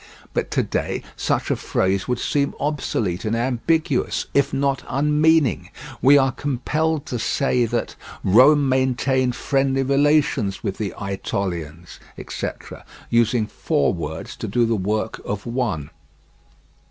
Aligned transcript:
But 0.33 0.49
to 0.49 0.63
day 0.63 1.03
such 1.15 1.51
a 1.51 1.55
phrase 1.55 2.07
would 2.07 2.17
seem 2.17 2.55
obsolete 2.59 3.23
and 3.23 3.35
ambiguous, 3.35 4.25
if 4.33 4.51
not 4.51 4.81
unmeaning: 4.89 5.69
we 6.01 6.17
are 6.17 6.31
compelled 6.31 7.05
to 7.05 7.19
say 7.19 7.65
that 7.65 7.93
"Rome 8.23 8.67
maintained 8.67 9.35
friendly 9.35 9.83
relations 9.83 10.63
with 10.63 10.79
the 10.79 10.91
Ætolians," 10.97 11.99
etc., 12.17 12.83
using 13.11 13.45
four 13.45 13.93
words 13.93 14.35
to 14.37 14.47
do 14.47 14.65
the 14.65 14.75
work 14.75 15.19
of 15.23 15.45
one. 15.45 15.91